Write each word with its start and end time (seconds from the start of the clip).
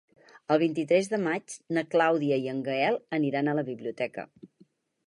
El 0.53 0.59
vint-i-tres 0.63 1.09
de 1.11 1.19
maig 1.25 1.57
na 1.79 1.85
Clàudia 1.93 2.41
i 2.47 2.51
en 2.55 2.65
Gaël 2.71 2.99
aniran 3.21 3.53
a 3.53 3.57
la 3.61 3.67
biblioteca. 3.71 4.29